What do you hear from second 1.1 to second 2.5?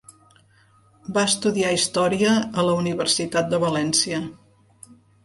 Va estudiar Història